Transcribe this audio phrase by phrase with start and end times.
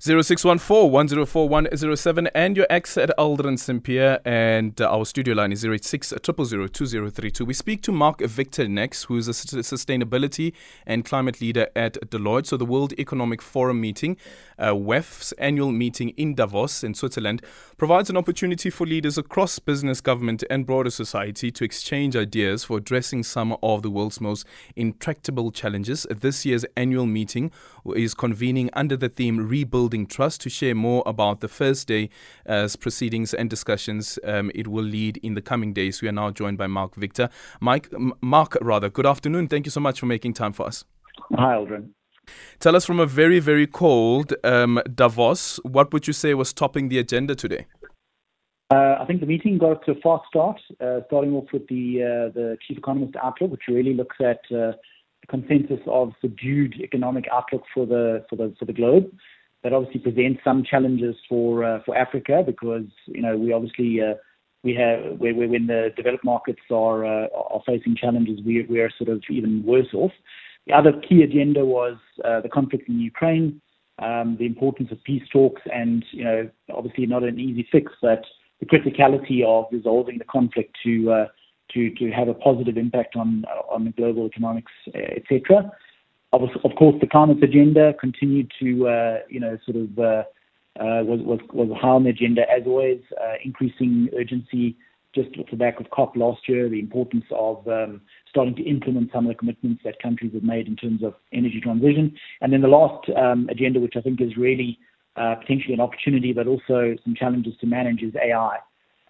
[0.00, 7.44] 0614-104-107 and your ex at Aldrin Sampear and uh, our studio line is 086 2032.
[7.44, 10.52] We speak to Mark Victor next, who is a sustainability
[10.86, 12.46] and climate leader at Deloitte.
[12.46, 14.16] So the World Economic Forum meeting,
[14.56, 17.42] uh, WEF's annual meeting in Davos in Switzerland,
[17.76, 22.76] provides an opportunity for leaders across business, government and broader society to exchange ideas for
[22.76, 26.06] addressing some of the world's most intractable challenges.
[26.08, 27.50] This year's annual meeting
[27.96, 32.10] is convening under the theme Rebuild Building Trust to share more about the first day
[32.44, 36.02] as proceedings and discussions um, it will lead in the coming days.
[36.02, 37.30] We are now joined by Mark Victor.
[37.58, 39.48] Mike, M- Mark, rather, good afternoon.
[39.48, 40.84] Thank you so much for making time for us.
[41.32, 41.92] Hi, Aldrin.
[42.60, 46.88] Tell us from a very, very cold um, Davos, what would you say was topping
[46.88, 47.64] the agenda today?
[48.70, 52.02] Uh, I think the meeting got to a fast start, uh, starting off with the
[52.02, 54.76] uh, the chief economist outlook, which really looks at uh,
[55.22, 59.10] the consensus of subdued economic outlook for the for the for the globe
[59.62, 64.14] that obviously presents some challenges for uh, for Africa because you know we obviously uh,
[64.62, 68.90] we have where, when the developed markets are uh, are facing challenges, we we are
[68.98, 70.12] sort of even worse off.
[70.66, 73.60] The other key agenda was uh, the conflict in Ukraine,
[74.00, 78.24] um, the importance of peace talks, and you know obviously not an easy fix, but
[78.60, 81.26] the criticality of resolving the conflict to uh,
[81.72, 85.70] to to have a positive impact on on the global economics, etc.
[86.32, 86.42] Of,
[86.76, 90.24] course, the climate agenda continued to, uh, you know, sort of uh,
[90.78, 94.76] uh, was, was, was high on the agenda as always, uh, increasing urgency
[95.14, 99.10] just off the back of COP last year, the importance of um, starting to implement
[99.12, 102.14] some of the commitments that countries have made in terms of energy transition.
[102.42, 104.78] And then the last um, agenda, which I think is really
[105.16, 108.58] uh, potentially an opportunity, but also some challenges to manage, is AI.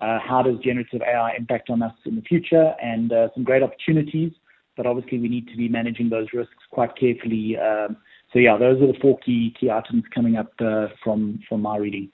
[0.00, 2.74] Uh, how does generative AI impact on us in the future?
[2.80, 4.30] And some great opportunities
[4.78, 7.58] but obviously we need to be managing those risks quite carefully.
[7.58, 7.96] Um,
[8.32, 11.76] so yeah, those are the four key key items coming up uh, from from my
[11.76, 12.10] reading.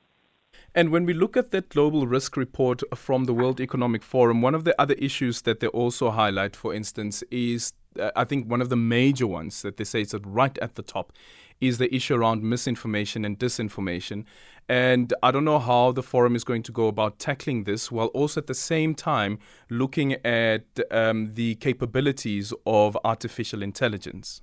[0.74, 4.54] And when we look at that global risk report from the World Economic Forum, one
[4.54, 8.62] of the other issues that they also highlight, for instance, is uh, I think one
[8.62, 11.12] of the major ones that they say is right at the top
[11.60, 14.24] is the issue around misinformation and disinformation.
[14.68, 18.06] And I don't know how the forum is going to go about tackling this while
[18.08, 19.38] also at the same time
[19.68, 24.40] looking at um, the capabilities of artificial intelligence.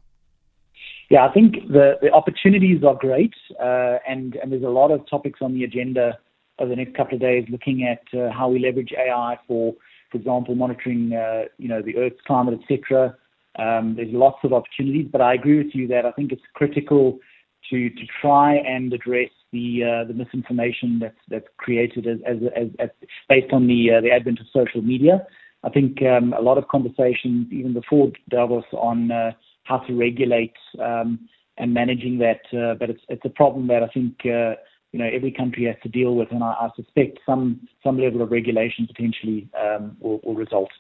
[1.09, 5.01] Yeah, I think the, the opportunities are great, uh, and, and there's a lot of
[5.09, 6.17] topics on the agenda
[6.59, 9.73] over the next couple of days looking at uh, how we leverage AI for,
[10.11, 13.15] for example, monitoring, uh, you know, the Earth's climate, etc.
[13.59, 17.19] Um, there's lots of opportunities, but I agree with you that I think it's critical
[17.69, 22.67] to to try and address the uh, the misinformation that's that's created as, as, as,
[22.79, 22.89] as
[23.29, 25.25] based on the uh, the advent of social media.
[25.63, 29.31] I think um, a lot of conversations even before Davos on uh,
[29.63, 31.19] how to regulate um,
[31.57, 34.55] and managing that, uh, but it's it's a problem that I think uh,
[34.91, 38.21] you know every country has to deal with, and I, I suspect some some level
[38.21, 40.71] of regulation potentially um, will, will result.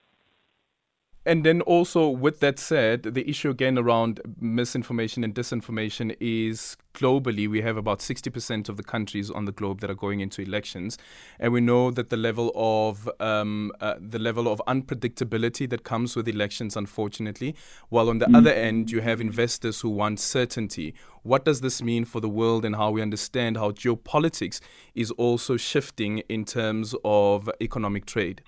[1.23, 7.47] And then also, with that said, the issue again around misinformation and disinformation is globally,
[7.47, 10.97] we have about 60% of the countries on the globe that are going into elections.
[11.39, 16.15] And we know that the level of um, uh, the level of unpredictability that comes
[16.15, 17.55] with elections, unfortunately,
[17.89, 18.35] while on the mm.
[18.35, 20.95] other end, you have investors who want certainty.
[21.21, 24.59] What does this mean for the world and how we understand how geopolitics
[24.95, 28.41] is also shifting in terms of economic trade?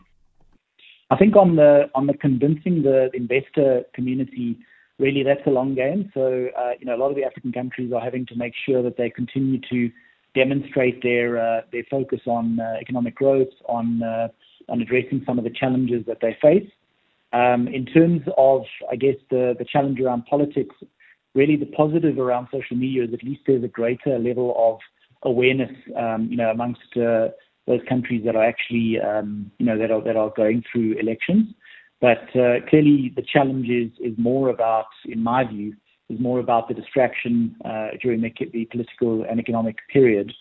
[1.14, 4.58] I think on the on the convincing the investor community,
[4.98, 6.10] really that's a long game.
[6.12, 8.82] So uh, you know a lot of the African countries are having to make sure
[8.82, 9.92] that they continue to
[10.34, 14.02] demonstrate their uh, their focus on uh, economic growth, on
[14.70, 16.70] on addressing some of the challenges that they face.
[17.32, 20.76] Um, in terms of, I guess the the challenge around politics,
[21.36, 24.80] really the positive around social media is at least there's a greater level of
[25.22, 26.90] awareness, um, you know, amongst
[27.68, 31.48] those countries that are actually, um, you know, that are that are going through elections.
[32.02, 35.74] But uh, clearly, the challenge is is more about, in my view,
[36.10, 40.34] is more about the distraction uh, during the, the, political and economic period,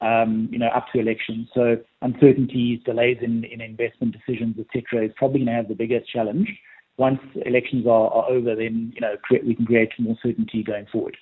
[0.00, 1.48] um, you know, up to elections.
[1.54, 6.08] So uncertainties, delays in, in investment decisions, etc., is probably going to have the biggest
[6.10, 6.48] challenge.
[6.96, 9.14] Once elections are, are over, then you know
[9.44, 11.16] we can create more certainty going forward.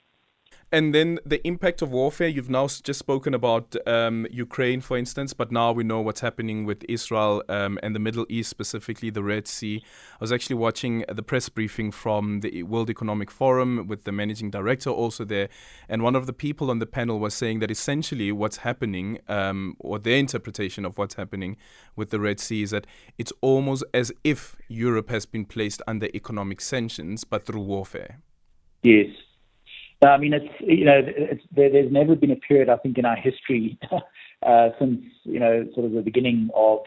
[0.72, 2.26] And then the impact of warfare.
[2.26, 6.64] You've now just spoken about um, Ukraine, for instance, but now we know what's happening
[6.64, 9.80] with Israel um, and the Middle East, specifically the Red Sea.
[9.84, 14.50] I was actually watching the press briefing from the World Economic Forum with the managing
[14.50, 15.48] director also there.
[15.88, 19.76] And one of the people on the panel was saying that essentially what's happening, um,
[19.78, 21.56] or their interpretation of what's happening
[21.94, 22.88] with the Red Sea, is that
[23.18, 28.18] it's almost as if Europe has been placed under economic sanctions, but through warfare.
[28.82, 29.06] Yes.
[30.02, 33.04] I mean, it's you know, it's, there, there's never been a period I think in
[33.04, 33.78] our history
[34.46, 36.80] uh, since you know sort of the beginning of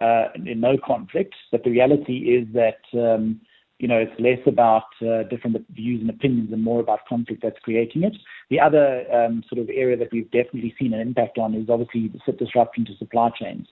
[0.00, 1.34] uh, no conflict.
[1.52, 3.40] But the reality is that um,
[3.78, 7.58] you know it's less about uh, different views and opinions and more about conflict that's
[7.62, 8.16] creating it.
[8.50, 12.10] The other um, sort of area that we've definitely seen an impact on is obviously
[12.26, 13.68] the disruption to supply chains.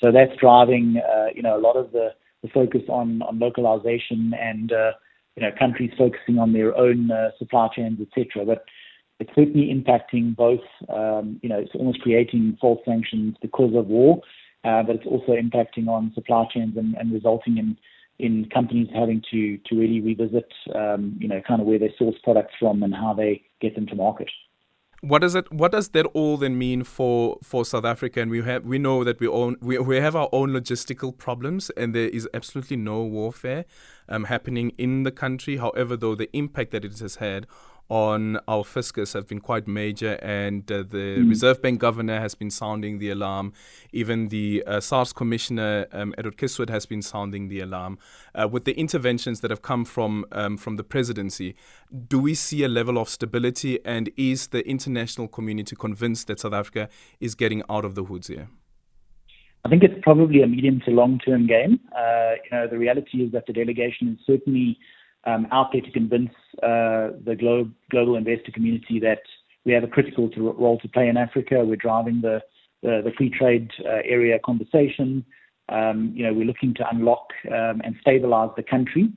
[0.00, 4.32] So that's driving uh, you know a lot of the, the focus on on localization
[4.40, 4.92] and uh,
[5.36, 8.44] you know, countries focusing on their own uh, supply chains, etc.
[8.44, 8.64] But
[9.20, 10.60] it's certainly impacting both.
[10.88, 14.20] Um, you know, it's almost creating false sanctions because of war,
[14.64, 17.76] uh, but it's also impacting on supply chains and, and resulting in
[18.18, 22.16] in companies having to to really revisit, um, you know, kind of where they source
[22.22, 24.28] products from and how they get them to market
[25.02, 28.20] what does it what does that all then mean for for South Africa?
[28.20, 31.70] And we have we know that we own we, we have our own logistical problems
[31.70, 33.64] and there is absolutely no warfare
[34.08, 35.56] um, happening in the country.
[35.56, 37.48] However though the impact that it has had
[37.92, 41.28] on our fiscus have been quite major, and uh, the mm.
[41.28, 43.52] Reserve Bank governor has been sounding the alarm.
[43.92, 47.98] Even the uh, SARS commissioner, um, Edward Kieswetter, has been sounding the alarm.
[48.34, 51.54] Uh, with the interventions that have come from um, from the presidency,
[52.08, 56.54] do we see a level of stability, and is the international community convinced that South
[56.54, 56.88] Africa
[57.20, 58.48] is getting out of the woods here?
[59.66, 61.78] I think it's probably a medium to long term game.
[61.94, 64.78] Uh, you know, the reality is that the delegation is certainly
[65.24, 66.30] um, out there to convince
[66.62, 69.22] uh, the glo- global investor community that
[69.64, 71.64] we have a critical to, role to play in Africa.
[71.64, 72.40] We're driving the
[72.82, 75.24] the, the free trade uh, area conversation.
[75.68, 79.12] Um, you know, we're looking to unlock um, and stabilize the country.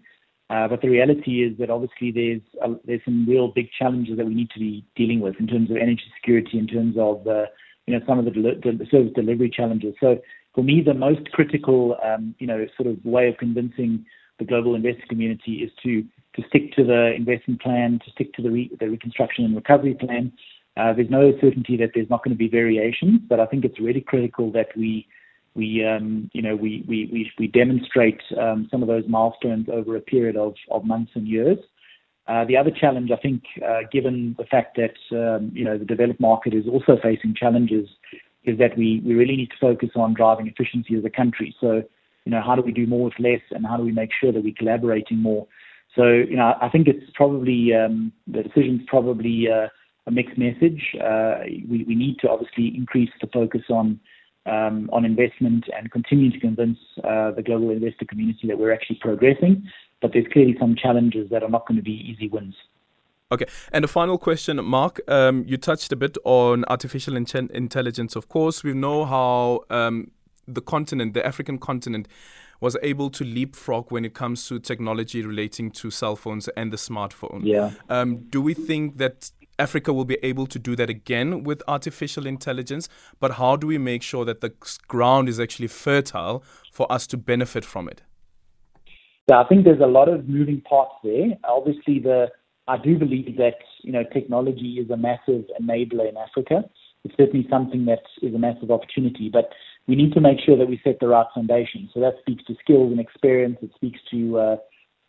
[0.51, 4.27] Uh, but the reality is that obviously there's uh, there's some real big challenges that
[4.27, 7.45] we need to be dealing with in terms of energy security, in terms of uh,
[7.87, 9.95] you know some of the, del- service delivery challenges.
[9.99, 10.19] So
[10.53, 14.05] for me, the most critical um, you know sort of way of convincing
[14.39, 16.03] the global investor community is to
[16.35, 19.93] to stick to the investment plan, to stick to the re, the reconstruction and recovery
[19.93, 20.33] plan.
[20.75, 23.79] Uh, there's no certainty that there's not going to be variations, but I think it's
[23.79, 25.07] really critical that we
[25.55, 29.95] we um, you know we we we, we demonstrate um, some of those milestones over
[29.95, 31.57] a period of, of months and years.
[32.27, 35.85] Uh, the other challenge, I think, uh, given the fact that um, you know the
[35.85, 37.87] developed market is also facing challenges,
[38.43, 41.55] is that we, we really need to focus on driving efficiency as a country.
[41.61, 41.83] So
[42.25, 44.31] you know, how do we do more with less and how do we make sure
[44.31, 45.47] that we're collaborating more?
[45.95, 49.67] So, you know, I think it's probably, um, the decision's probably uh,
[50.07, 50.81] a mixed message.
[51.01, 51.35] Uh,
[51.69, 53.99] we, we need to obviously increase the focus on
[54.45, 58.99] um, on investment and continue to convince uh, the global investor community that we're actually
[59.01, 59.63] progressing.
[60.01, 62.55] But there's clearly some challenges that are not going to be easy wins.
[63.31, 65.01] Okay, and a final question, Mark.
[65.07, 68.15] Um, you touched a bit on artificial in- intelligence.
[68.15, 70.11] Of course, we know how um,
[70.47, 72.07] the continent, the African continent,
[72.61, 76.77] was able to leapfrog when it comes to technology relating to cell phones and the
[76.77, 77.41] smartphone.
[77.43, 77.71] Yeah.
[77.89, 82.25] Um, do we think that Africa will be able to do that again with artificial
[82.25, 82.89] intelligence?
[83.19, 84.53] But how do we make sure that the
[84.87, 88.01] ground is actually fertile for us to benefit from it?
[89.27, 91.37] Yeah, I think there's a lot of moving parts there.
[91.43, 92.27] Obviously, the
[92.67, 96.63] I do believe that you know technology is a massive enabler in Africa.
[97.03, 99.49] It's certainly something that is a massive opportunity, but
[99.87, 101.89] we need to make sure that we set the right foundation.
[101.93, 103.57] So that speaks to skills and experience.
[103.61, 104.55] It speaks to uh,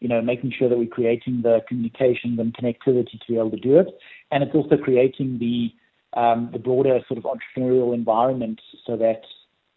[0.00, 3.56] you know making sure that we're creating the communications and connectivity to be able to
[3.56, 3.88] do it,
[4.30, 5.73] and it's also creating the
[6.18, 9.23] um, the broader sort of entrepreneurial environment so that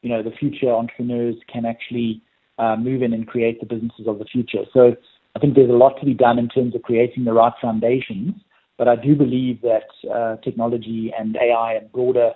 [0.01, 2.22] you know the future entrepreneurs can actually
[2.58, 4.63] uh, move in and create the businesses of the future.
[4.74, 4.96] So
[5.36, 8.34] I think there's a lot to be done in terms of creating the right foundations.
[8.77, 12.32] But I do believe that uh, technology and AI and broader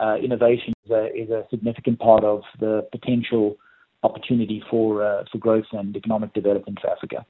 [0.00, 3.56] uh, innovation is a, is a, significant part of the potential
[4.02, 7.24] opportunity for uh, for growth and economic development for Africa.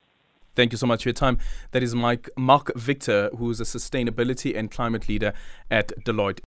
[0.55, 1.39] Thank you so much for your time.
[1.73, 5.33] That is Mike Mark Victor, who is a sustainability and climate leader
[5.71, 6.41] at Deloitte.